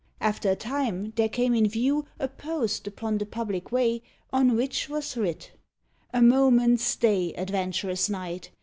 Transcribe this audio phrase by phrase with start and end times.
[0.19, 4.01] After a time there came in view A post upon the public way,
[4.33, 5.51] On which was writ
[6.11, 8.49] "A moment stay, Adventurous knight.